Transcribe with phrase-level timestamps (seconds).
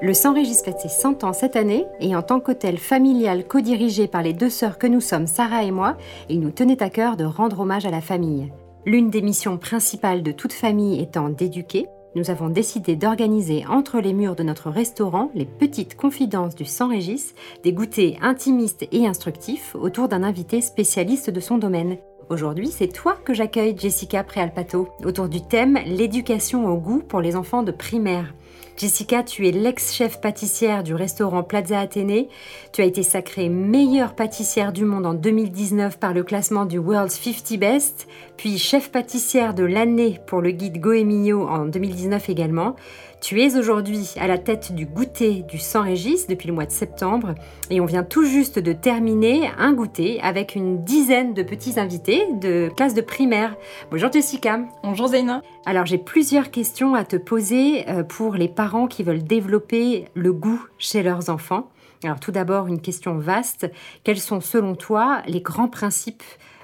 [0.00, 4.06] Le Sang Régis fête ses 100 ans cette année et en tant qu'hôtel familial co-dirigé
[4.06, 5.96] par les deux sœurs que nous sommes, Sarah et moi,
[6.28, 8.52] il nous tenait à cœur de rendre hommage à la famille.
[8.86, 14.12] L'une des missions principales de toute famille étant d'éduquer, nous avons décidé d'organiser entre les
[14.12, 17.34] murs de notre restaurant les petites confidences du Sang Régis,
[17.64, 21.98] des goûters intimistes et instructifs autour d'un invité spécialiste de son domaine.
[22.30, 27.36] Aujourd'hui, c'est toi que j'accueille, Jessica Préalpato, autour du thème L'éducation au goût pour les
[27.36, 28.34] enfants de primaire.
[28.76, 32.28] Jessica, tu es l'ex-chef pâtissière du restaurant Plaza Athénée.
[32.72, 37.18] Tu as été sacrée meilleure pâtissière du monde en 2019 par le classement du World's
[37.18, 38.06] 50 Best,
[38.36, 42.76] puis chef pâtissière de l'année pour le guide Goemio en 2019 également.
[43.20, 46.70] Tu es aujourd'hui à la tête du goûter du San Régis depuis le mois de
[46.70, 47.34] septembre
[47.68, 52.22] et on vient tout juste de terminer un goûter avec une dizaine de petits invités
[52.40, 53.56] de classe de primaire.
[53.90, 54.60] Bonjour Jessica.
[54.84, 55.42] Bonjour Zaina.
[55.66, 60.32] Alors j'ai plusieurs questions à te poser euh, pour les parents qui veulent développer le
[60.32, 61.70] goût chez leurs enfants.
[62.04, 63.68] Alors tout d'abord une question vaste.
[64.04, 66.22] Quels sont selon toi les grands principes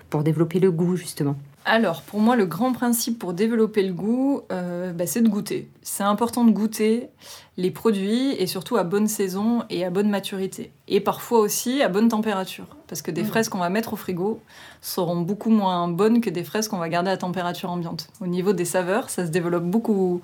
[0.08, 1.36] pour développer le goût justement?
[1.66, 5.70] Alors, pour moi, le grand principe pour développer le goût, euh, bah, c'est de goûter.
[5.82, 7.08] C'est important de goûter
[7.56, 10.72] les produits et surtout à bonne saison et à bonne maturité.
[10.88, 12.66] Et parfois aussi à bonne température.
[12.86, 13.26] Parce que des mmh.
[13.26, 14.40] fraises qu'on va mettre au frigo
[14.82, 18.08] seront beaucoup moins bonnes que des fraises qu'on va garder à température ambiante.
[18.20, 20.20] Au niveau des saveurs, ça se développe beaucoup,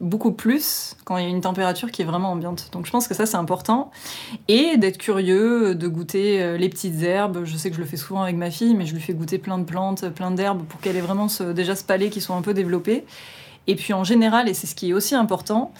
[0.00, 2.70] beaucoup plus quand il y a une température qui est vraiment ambiante.
[2.72, 3.90] Donc je pense que ça c'est important.
[4.48, 7.44] Et d'être curieux, de goûter euh, les petites herbes.
[7.44, 9.38] Je sais que je le fais souvent avec ma fille, mais je lui fais goûter
[9.38, 12.42] plein de plantes, plein d'herbes pour qu'elle ait vraiment déjà ce palais qui soit un
[12.42, 13.04] peu développé.
[13.70, 15.72] Et puis en général, et c'est ce qui est aussi important,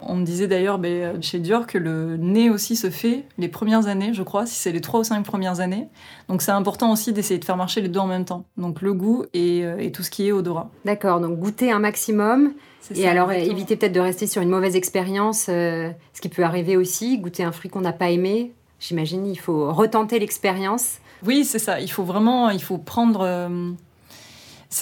[0.00, 3.86] on me disait d'ailleurs ben, chez Dior que le nez aussi se fait les premières
[3.86, 5.86] années, je crois, si c'est les trois ou cinq premières années.
[6.28, 8.44] Donc c'est important aussi d'essayer de faire marcher les deux en même temps.
[8.56, 10.70] Donc le goût et, euh, et tout ce qui est odorat.
[10.84, 12.52] D'accord, donc goûter un maximum,
[12.94, 16.76] et alors, éviter peut-être de rester sur une mauvaise expérience, euh, ce qui peut arriver
[16.76, 18.52] aussi, goûter un fruit qu'on n'a pas aimé.
[18.78, 20.98] J'imagine, il faut retenter l'expérience.
[21.24, 21.80] Oui, c'est ça.
[21.80, 23.20] Il faut vraiment, il faut prendre.
[23.22, 23.70] Euh,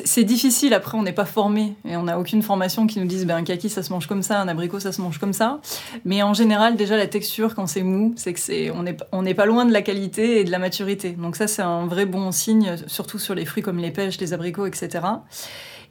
[0.05, 0.75] c'est difficile.
[0.75, 3.45] Après, on n'est pas formé et on n'a aucune formation qui nous dise ben, un
[3.45, 5.61] kaki ça se mange comme ça, un abricot ça se mange comme ça.
[6.05, 9.47] Mais en général, déjà la texture quand c'est mou, c'est que c'est on n'est pas
[9.47, 11.11] loin de la qualité et de la maturité.
[11.11, 14.33] Donc ça, c'est un vrai bon signe, surtout sur les fruits comme les pêches, les
[14.33, 15.05] abricots, etc.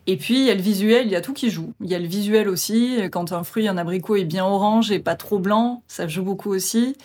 [0.06, 1.72] Et puis, il y a le visuel, il y a tout qui joue.
[1.80, 3.00] Il y a le visuel aussi.
[3.09, 6.50] Quand un fruit, un abricot est bien orange et pas trop blanc, ça joue beaucoup
[6.52, 6.97] aussi.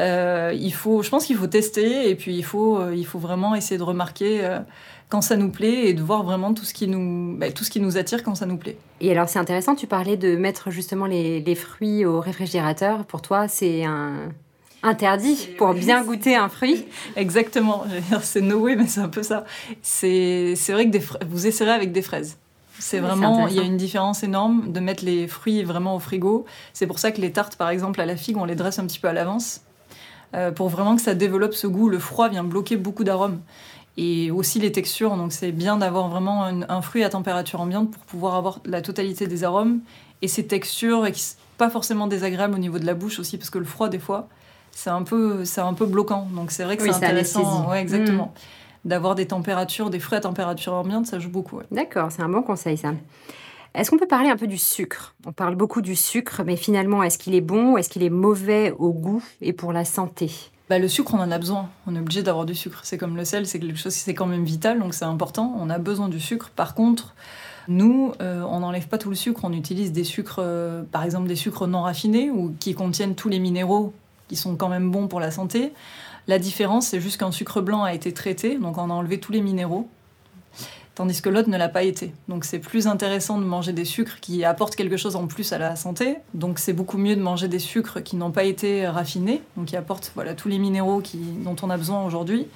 [0.00, 3.20] Euh, il faut, je pense qu'il faut tester et puis il faut, euh, il faut
[3.20, 4.58] vraiment essayer de remarquer euh,
[5.14, 7.70] quand ça nous plaît et de voir vraiment tout ce qui nous, bah, tout ce
[7.70, 8.76] qui nous attire quand ça nous plaît.
[9.00, 13.04] Et alors c'est intéressant, tu parlais de mettre justement les, les fruits au réfrigérateur.
[13.04, 14.32] Pour toi, c'est un
[14.82, 16.86] interdit pour bien goûter un fruit.
[17.16, 17.84] Exactement,
[18.22, 19.44] c'est no way, mais c'est un peu ça.
[19.82, 22.36] C'est vrai que des vous essayerez avec des fraises.
[22.80, 26.44] C'est vraiment, il y a une différence énorme de mettre les fruits vraiment au frigo.
[26.72, 28.86] C'est pour ça que les tartes, par exemple, à la figue, on les dresse un
[28.86, 29.60] petit peu à l'avance.
[30.34, 31.88] Euh, pour vraiment que ça développe ce goût.
[31.88, 33.40] Le froid vient bloquer beaucoup d'arômes.
[33.96, 35.16] Et aussi les textures.
[35.16, 39.26] Donc c'est bien d'avoir vraiment un, fruit à température ambiante pour pouvoir avoir la totalité
[39.26, 39.80] des arômes.
[40.22, 41.12] Et ces textures, et
[41.58, 44.28] pas forcément désagréables au niveau de la bouche aussi, parce que le froid, des fois,
[44.74, 48.32] c'est un peu c'est un peu bloquant donc c'est vrai que c'est intéressant ouais, exactement
[48.84, 48.88] mm.
[48.88, 52.42] d'avoir des températures des fruits à température ambiante ça joue beaucoup d'accord c'est un bon
[52.42, 52.92] conseil ça
[53.74, 55.16] est-ce qu'on peut parler un peu du sucre?
[55.26, 58.08] On parle beaucoup du sucre, mais finalement, est-ce qu'il est bon ou est-ce qu'il est
[58.08, 60.30] mauvais au goût et pour la santé?
[60.68, 61.68] Bah, le sucre, on en a besoin.
[61.86, 62.80] On est obligé d'avoir du sucre.
[62.84, 65.54] C'est comme le sel, c'est quelque chose qui c'est quand même vital, donc c'est important.
[65.58, 66.50] On a besoin du sucre.
[66.54, 67.14] Par contre,
[67.68, 69.40] nous, euh, on n'enlève pas tout le sucre.
[69.44, 73.28] On utilise des sucres, euh, par exemple des sucres non raffinés ou qui contiennent tous
[73.28, 73.92] les minéraux
[74.28, 75.72] qui sont quand même bons pour la santé.
[76.26, 79.32] La différence, c'est juste qu'un sucre blanc a été traité, donc on a enlevé tous
[79.32, 79.88] les minéraux
[80.94, 82.12] tandis que l'autre ne l'a pas été.
[82.28, 85.58] Donc c'est plus intéressant de manger des sucres qui apportent quelque chose en plus à
[85.58, 86.18] la santé.
[86.34, 89.76] Donc c'est beaucoup mieux de manger des sucres qui n'ont pas été raffinés, donc qui
[89.76, 92.46] apportent voilà, tous les minéraux qui, dont on a besoin aujourd'hui.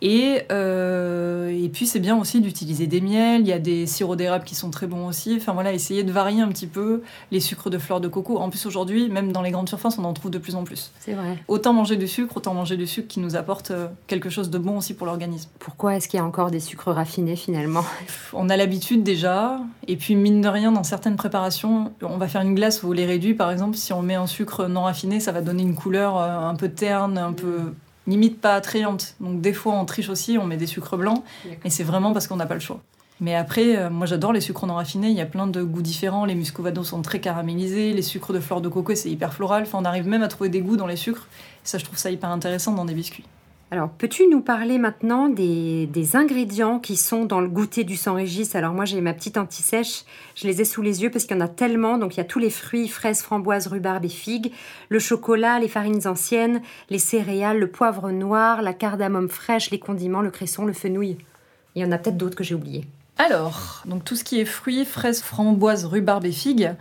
[0.00, 4.16] Et, euh, et puis c'est bien aussi d'utiliser des miels, il y a des sirops
[4.16, 5.34] d'érable qui sont très bons aussi.
[5.36, 8.38] Enfin voilà, essayer de varier un petit peu les sucres de fleurs de coco.
[8.38, 10.92] En plus aujourd'hui, même dans les grandes surfaces, on en trouve de plus en plus.
[11.00, 11.38] C'est vrai.
[11.48, 14.58] Autant manger du sucre, autant manger du sucre qui nous apporte euh, quelque chose de
[14.58, 15.50] bon aussi pour l'organisme.
[15.58, 17.63] Pourquoi est-ce qu'il y a encore des sucres raffinés finalement?
[18.32, 22.42] on a l'habitude déjà, et puis mine de rien, dans certaines préparations, on va faire
[22.42, 25.32] une glace au lait réduit, par exemple, si on met un sucre non raffiné, ça
[25.32, 27.72] va donner une couleur euh, un peu terne, un peu
[28.06, 29.14] limite pas attrayante.
[29.20, 31.22] Donc des fois, on triche aussi, on met des sucres blancs,
[31.64, 32.80] et c'est vraiment parce qu'on n'a pas le choix.
[33.20, 35.82] Mais après, euh, moi j'adore les sucres non raffinés, il y a plein de goûts
[35.82, 39.62] différents, les muscovados sont très caramélisés, les sucres de fleurs de coco c'est hyper floral,
[39.62, 41.28] enfin on arrive même à trouver des goûts dans les sucres,
[41.62, 43.24] ça je trouve ça hyper intéressant dans des biscuits.
[43.70, 48.72] Alors, peux-tu nous parler maintenant des, ingrédients qui sont dans le goûter du Sang-Régis Alors,
[48.72, 50.04] moi, j'ai ma petite anti-sèche,
[50.36, 51.98] je les ai sous les yeux parce qu'il y en a tellement.
[51.98, 54.52] Donc, il y a tous les fruits, fraises, framboises, rhubarbe et figues,
[54.90, 60.22] le chocolat, les farines anciennes, les céréales, le poivre noir, la cardamome fraîche, les condiments,
[60.22, 61.16] le cresson, le fenouil.
[61.74, 62.84] Il y en a peut-être d'autres que j'ai oubliés.
[63.16, 66.72] Alors, donc tout ce qui est fruits, fraises, framboises, rhubarbe et figues,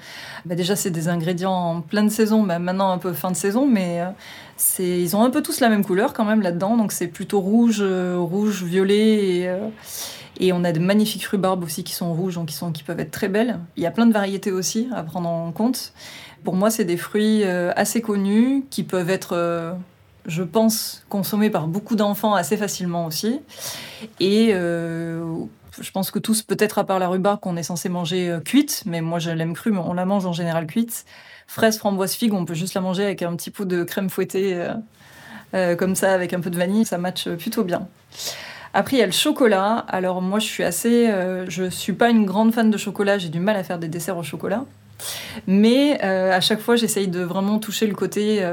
[0.45, 3.67] bah déjà c'est des ingrédients en pleine saison, bah maintenant un peu fin de saison,
[3.67, 7.07] mais euh, ils ont un peu tous la même couleur quand même là-dedans, donc c'est
[7.07, 9.67] plutôt rouge, euh, rouge, violet, et, euh,
[10.39, 13.27] et, on a de magnifiques rhubarbes aussi qui sont rouges, donc qui, peuvent être très
[13.27, 13.59] belles.
[13.77, 15.93] Il y a plein de variétés aussi à prendre en compte.
[16.43, 19.75] Pour moi, c'est des fruits assez connus qui peuvent être
[20.25, 23.39] je pense, consommés par beaucoup d'enfants assez facilement aussi.
[25.79, 28.83] Je pense que tous, peut-être à part la rhubarbe qu'on est censé manger euh, cuite,
[28.85, 31.05] mais moi je l'aime crue, mais on la mange en général cuite.
[31.47, 34.53] Fraise, framboise, figue, on peut juste la manger avec un petit pot de crème fouettée,
[34.55, 34.73] euh,
[35.53, 37.87] euh, comme ça, avec un peu de vanille, ça matche plutôt bien.
[38.73, 39.85] Après, il y a le chocolat.
[39.87, 41.07] Alors moi, je suis assez,
[41.47, 43.19] je suis pas une grande fan de chocolat.
[43.19, 44.65] J'ai du mal à faire des desserts au chocolat,
[45.45, 48.43] mais à chaque fois, j'essaye de vraiment toucher le côté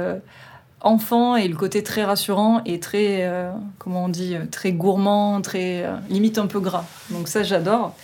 [0.80, 5.40] enfant et le côté très rassurant et très, euh, comment on dit, euh, très gourmand,
[5.42, 6.84] très euh, limite un peu gras.
[7.10, 7.94] Donc ça, j'adore.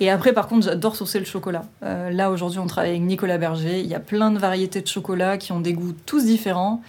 [0.00, 1.64] Et après, par contre, j'adore saucer le chocolat.
[1.82, 3.80] là, aujourd'hui, on travaille avec Nicolas Berger.
[3.80, 6.82] Il y a plein de variétés de chocolat qui ont des goûts tous différents.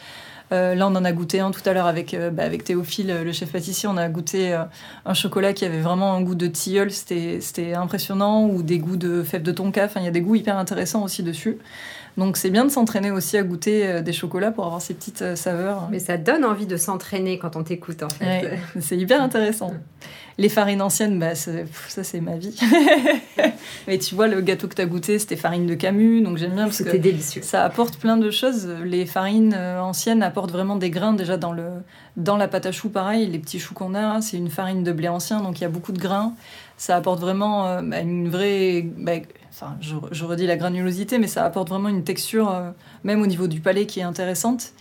[0.52, 3.52] Là, on en a goûté un tout à l'heure avec, bah, avec Théophile, le chef
[3.52, 3.90] pâtissier.
[3.90, 4.58] On a goûté
[5.06, 6.92] un chocolat qui avait vraiment un goût de tilleul.
[6.92, 8.48] C'était impressionnant.
[8.48, 9.86] Ou des goûts de fèves de tonka.
[9.86, 11.58] Enfin, il y a des goûts hyper intéressants aussi dessus.
[12.18, 15.22] Donc c'est bien de s'entraîner aussi à goûter euh, des chocolats pour avoir ces petites
[15.22, 15.90] euh, saveurs.
[15.92, 18.58] Mais ça donne envie de s'entraîner quand on t'écoute en fait.
[18.80, 19.74] c'est hyper intéressant.
[20.38, 22.60] Les farines anciennes, bah, ça c'est ma vie.
[23.88, 26.56] Mais tu vois, le gâteau que tu as goûté, c'était farine de Camus, donc j'aime
[26.56, 27.42] bien parce que délicieux.
[27.42, 28.68] ça apporte plein de choses.
[28.84, 31.68] Les farines euh, anciennes apportent vraiment des grains déjà dans, le,
[32.18, 33.28] dans la pâte à choux, pareil.
[33.28, 35.70] Les petits choux qu'on a, c'est une farine de blé ancien, donc il y a
[35.70, 36.34] beaucoup de grains.
[36.78, 38.86] Ça apporte vraiment bah, une vraie...
[38.98, 39.14] Bah,
[39.56, 42.72] enfin, je, redis la granulosité, mais ça apporte vraiment une texture, euh,
[43.04, 44.74] même au niveau du palais, qui est intéressante.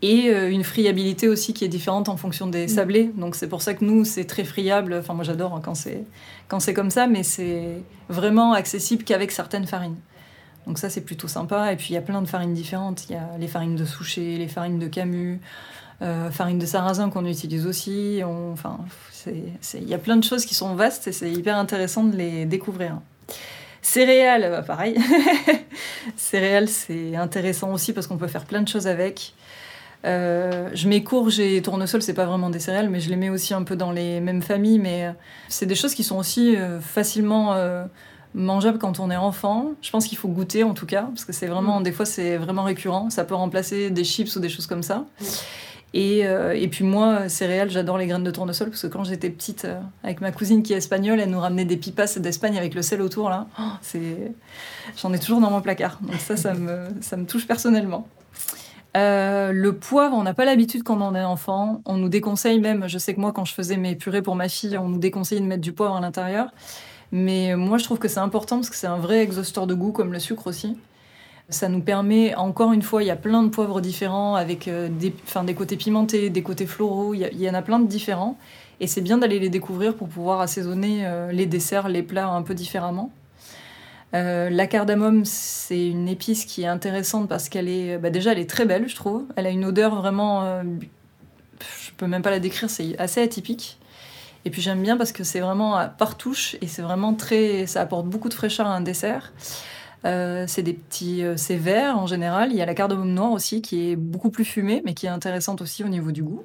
[0.00, 2.68] Et euh, une friabilité aussi qui est différente en fonction des mm.
[2.68, 3.10] sablés.
[3.16, 4.94] Donc c'est pour ça que nous, c'est très friable.
[4.94, 6.04] Enfin, moi j'adore hein, quand c'est
[6.46, 9.96] quand c'est comme ça, mais c'est vraiment accessible qu'avec certaines farines.
[10.66, 11.72] Donc ça, c'est plutôt sympa.
[11.72, 13.06] Et puis il y a plein de farines différentes.
[13.08, 15.40] Il y a les farines de Souchet, les farines de Camus,
[16.02, 18.22] euh, farine de sarrasin qu'on utilise aussi.
[18.24, 18.78] enfin,
[19.26, 22.44] il y a plein de choses qui sont vastes et c'est hyper intéressant de les
[22.44, 23.00] découvrir.
[23.82, 24.96] Céréales, bah, pareil.
[26.16, 29.34] Céréales, c'est intéressant aussi parce qu'on peut faire plein de choses avec.
[30.04, 33.30] Euh, je mets courge et tournesol, c'est pas vraiment des céréales, mais je les mets
[33.30, 34.78] aussi un peu dans les mêmes familles.
[34.78, 35.12] Mais euh,
[35.48, 37.56] c'est des choses qui sont aussi euh, facilement
[38.34, 39.72] mangeables quand on est enfant.
[39.82, 41.82] Je pense qu'il faut goûter en tout cas, parce que c'est vraiment, mm.
[41.82, 43.10] des fois, c'est vraiment récurrent.
[43.10, 44.98] Ça peut remplacer des chips ou des choses comme ça.
[45.20, 45.24] Mm.
[45.94, 49.66] Et, et, puis moi, céréales, j'adore les graines de tournesol parce que quand j'étais petite,
[50.04, 53.00] avec ma cousine qui est espagnole, elle nous ramenait des pipas d'Espagne avec le sel
[53.00, 53.46] autour là.
[53.58, 54.32] Oh, c'est,
[55.00, 55.98] j'en ai toujours dans mon placard.
[56.02, 58.06] Donc ça, ça me, ça me touche personnellement.
[58.96, 61.82] Euh, le poivre, on n'a pas l'habitude quand on est enfant.
[61.84, 62.88] On nous déconseille même.
[62.88, 65.40] Je sais que moi, quand je faisais mes purées pour ma fille, on nous déconseillait
[65.40, 66.50] de mettre du poivre à l'intérieur.
[67.12, 69.92] Mais moi, je trouve que c'est important parce que c'est un vrai exhausteur de goût,
[69.92, 70.76] comme le sucre aussi.
[71.50, 74.88] Ça nous permet, encore une fois, il y a plein de poivres différents avec euh,
[74.90, 75.14] des,
[75.44, 78.36] des côtés pimentés, des côtés floraux, il y, en a plein de différents.
[78.80, 82.42] Et c'est bien d'aller les découvrir pour pouvoir assaisonner euh, les desserts, les plats un
[82.42, 83.10] peu différemment.
[84.14, 88.38] Euh, la cardamome, c'est une épice qui est intéressante parce qu'elle est, bah déjà, elle
[88.38, 89.24] est très belle, je trouve.
[89.36, 93.78] Elle a une odeur vraiment, je peux même pas la décrire, c'est assez atypique.
[94.44, 97.82] Et puis j'aime bien parce que c'est vraiment par touche et c'est vraiment très, ça
[97.82, 99.32] apporte beaucoup de fraîcheur à un dessert.
[100.04, 102.50] Euh, c'est des petits, euh, c'est vert en général.
[102.52, 105.10] Il y a la cardamome noire aussi qui est beaucoup plus fumée, mais qui est
[105.10, 106.44] intéressante aussi au niveau du goût.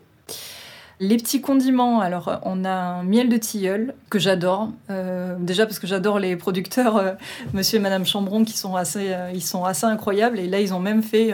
[0.99, 4.69] Les petits condiments, alors on a un miel de tilleul que j'adore.
[4.89, 7.15] Euh, déjà parce que j'adore les producteurs,
[7.53, 10.39] Monsieur et Madame Chambron, qui sont assez, ils sont assez incroyables.
[10.39, 11.33] Et là, ils ont même fait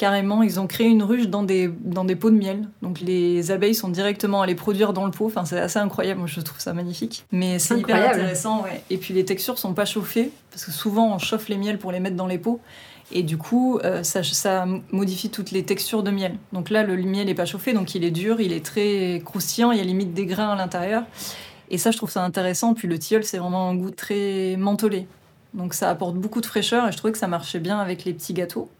[0.00, 2.66] carrément, ils ont créé une ruche dans des, dans des pots de miel.
[2.80, 5.26] Donc les abeilles sont directement allées produire dans le pot.
[5.26, 7.26] Enfin, c'est assez incroyable, moi je trouve ça magnifique.
[7.32, 8.82] Mais c'est hyper intéressant, ouais.
[8.88, 11.92] Et puis les textures sont pas chauffées, parce que souvent on chauffe les miels pour
[11.92, 12.60] les mettre dans les pots.
[13.12, 16.38] Et du coup, euh, ça, ça, modifie toutes les textures de miel.
[16.54, 19.70] Donc là, le miel n'est pas chauffé, donc il est dur, il est très croustillant,
[19.70, 21.02] il y a limite des grains à l'intérieur.
[21.68, 22.72] Et ça, je trouve ça intéressant.
[22.72, 25.06] Puis le tilleul, c'est vraiment un goût très mentholé.
[25.52, 28.14] Donc ça apporte beaucoup de fraîcheur et je trouvais que ça marchait bien avec les
[28.14, 28.70] petits gâteaux.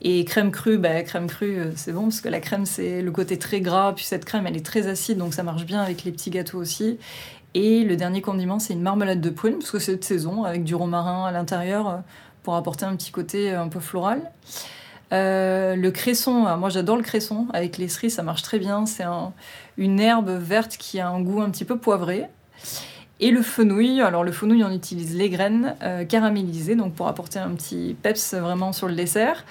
[0.00, 3.10] Et crème crue, bah, crème crue, euh, c'est bon parce que la crème, c'est le
[3.10, 6.04] côté très gras, puis cette crème, elle est très acide, donc ça marche bien avec
[6.04, 6.98] les petits gâteaux aussi.
[7.54, 10.62] Et le dernier condiment, c'est une marmelade de prune, parce que c'est de saison, avec
[10.62, 11.96] du romarin à l'intérieur, euh,
[12.44, 14.22] pour apporter un petit côté euh, un peu floral.
[15.10, 19.04] le cresson, moi j'adore le cresson, avec les cerises ça marche très bien, c'est
[19.76, 22.26] une herbe verte qui a un goût un petit peu poivré.
[23.20, 25.74] Et le fenouil, alors le fenouil on utilise les graines
[26.08, 29.44] caramélisées, donc pour apporter un petit peps vraiment sur le dessert.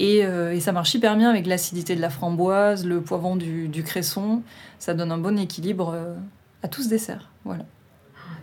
[0.00, 4.42] Euh, et, ça marche hyper bien avec l'acidité de la framboise, le poivron du, cresson.
[4.78, 6.14] Ça donne un bon équilibre euh,
[6.62, 7.30] à tout ce dessert.
[7.44, 7.64] Voilà.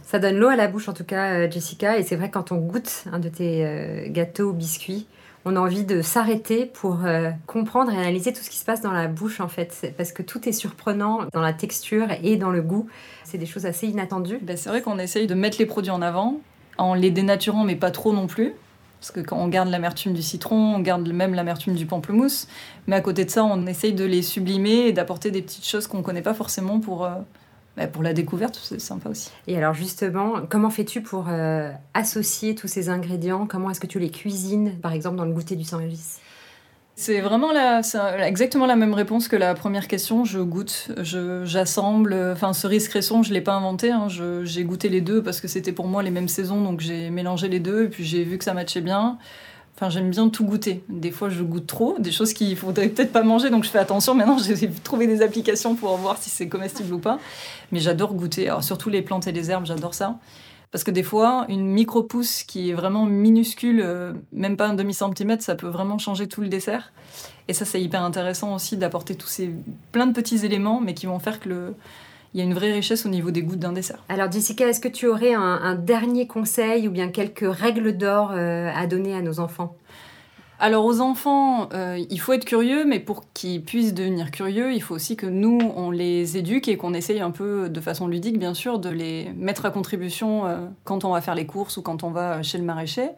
[0.03, 1.97] Ça donne l'eau à la bouche en tout cas, euh, Jessica.
[1.97, 5.07] Et c'est vrai quand on goûte un de tes gâteaux ou biscuits,
[5.43, 6.99] on a envie de s'arrêter pour
[7.47, 9.93] comprendre et analyser tout ce qui se passe dans la bouche en fait.
[9.97, 12.87] Parce que tout est surprenant dans la texture et dans le goût.
[13.23, 14.37] C'est des choses assez inattendues.
[14.41, 16.39] Ben, c'est vrai qu'on essaye de mettre les produits en avant
[16.77, 18.53] en les dénaturant mais pas trop non plus.
[19.01, 22.47] Parce que quand on garde l'amertume du citron, on garde même l'amertume du pamplemousse.
[22.85, 25.87] Mais à côté de ça, on essaye de les sublimer et d'apporter des petites choses
[25.87, 27.15] qu'on ne connaît pas forcément pour, euh,
[27.75, 28.59] bah, pour la découverte.
[28.61, 29.31] C'est sympa aussi.
[29.47, 33.47] Et alors justement, comment fais-tu pour euh, associer tous ces ingrédients?
[33.47, 36.19] Comment est-ce que tu les cuisines, par exemple, dans le goûter du Saint-Régis
[36.95, 37.81] c'est vraiment la,
[38.27, 40.25] exactement la même réponse que la première question.
[40.25, 42.13] Je goûte, j'assemble.
[42.33, 43.91] Enfin, cerise cresson, je l'ai pas inventé.
[43.91, 44.07] Hein.
[44.43, 47.47] J'ai goûté les deux parce que c'était pour moi les mêmes saisons, donc j'ai mélangé
[47.47, 49.17] les deux et puis j'ai vu que ça matchait bien.
[49.75, 50.83] Enfin, j'aime bien tout goûter.
[50.89, 53.79] Des fois, je goûte trop, des choses qu'il faudrait peut-être pas manger, donc je fais
[53.79, 54.13] attention.
[54.13, 57.17] Maintenant, j'ai trouvé des applications pour voir si c'est comestible ou pas.
[57.71, 58.47] Mais j'adore goûter.
[58.47, 60.19] Alors, surtout les plantes et les herbes, j'adore ça.
[60.71, 65.43] Parce que des fois, une micro-pousse qui est vraiment minuscule, euh, même pas un demi-centimètre,
[65.43, 66.93] ça peut vraiment changer tout le dessert.
[67.49, 69.51] Et ça, c'est hyper intéressant aussi d'apporter tous ces
[69.91, 71.75] plein de petits éléments, mais qui vont faire que le,
[72.33, 74.03] il y a une vraie richesse au niveau des goûts d'un dessert.
[74.07, 78.71] Alors Jessica, est-ce que tu aurais un, dernier conseil ou bien quelques règles d'or euh,
[78.73, 79.75] à donner à nos enfants?
[80.61, 84.79] Alors aux enfants, euh, il faut être curieux, mais pour qu'ils puissent devenir curieux, il
[84.79, 88.37] faut aussi que nous, on les éduque et qu'on essaye un peu, de façon ludique
[88.37, 91.81] bien sûr, de les mettre à contribution euh, quand on va faire les courses ou
[91.81, 93.09] quand on va chez le maraîcher.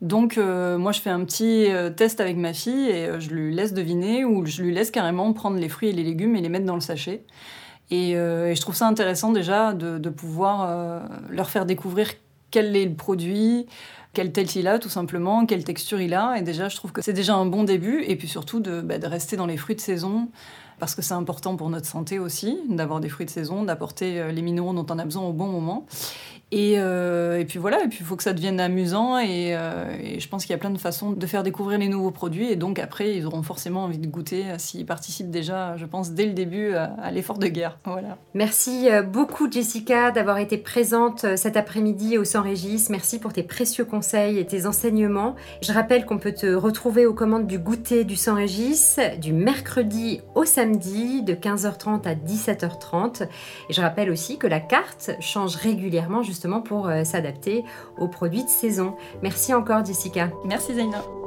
[0.00, 3.72] Donc euh, moi je fais un petit test avec ma fille et je lui laisse
[3.72, 6.66] deviner ou je lui laisse carrément prendre les fruits et les légumes et les mettre
[6.66, 7.22] dans le sachet.
[7.92, 12.08] Et, je trouve ça intéressant déjà de, de pouvoir leur faire découvrir
[12.50, 13.66] quel est le produit,
[14.12, 16.36] quelle tête il a tout simplement, quelle texture il a.
[16.36, 18.02] Et déjà, je trouve que c'est déjà un bon début.
[18.06, 20.28] Et puis surtout de, bah, de rester dans les fruits de saison,
[20.78, 24.32] parce que c'est important pour notre santé aussi, d'avoir des fruits de saison, d'apporter euh,
[24.32, 25.86] les minéraux dont on a besoin au bon moment.
[26.52, 29.20] Euh, et, puis voilà, et puis il faut que ça devienne amusant euh,
[30.02, 32.50] et, je pense qu'il y a plein de façons de faire découvrir les nouveaux produits
[32.50, 36.12] et donc après ils auront forcément envie de goûter euh, s'ils participent déjà, je pense,
[36.12, 37.78] dès le début à, l'effort de guerre.
[37.84, 38.18] Voilà.
[38.34, 42.90] Merci beaucoup Jessica d'avoir été présente cet après-midi au Sans Régis.
[42.90, 45.36] Merci pour tes précieux conseils et tes enseignements.
[45.62, 50.20] Je rappelle qu'on peut te retrouver aux commandes du goûter du Sans Régis du mercredi
[50.34, 53.24] au samedi de 15h30 à 17h30.
[53.68, 57.64] Et je rappelle aussi que la carte change régulièrement justement pour euh, s'adapter
[57.98, 58.94] aux produits de saison.
[59.22, 60.30] Merci encore Jessica.
[60.44, 61.19] Merci Zaina.